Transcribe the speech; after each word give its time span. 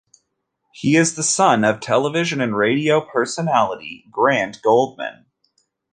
He 0.73 0.95
is 0.95 1.13
the 1.13 1.21
son 1.21 1.63
of 1.63 1.79
television 1.79 2.41
and 2.41 2.57
radio 2.57 3.01
personality 3.01 4.05
Grant 4.09 4.59
Goldman. 4.63 5.27